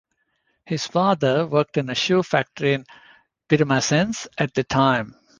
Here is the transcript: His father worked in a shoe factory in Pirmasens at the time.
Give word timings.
His 0.65 0.87
father 0.87 1.45
worked 1.45 1.77
in 1.77 1.87
a 1.91 1.93
shoe 1.93 2.23
factory 2.23 2.73
in 2.73 2.87
Pirmasens 3.47 4.25
at 4.35 4.51
the 4.55 4.63
time. 4.63 5.15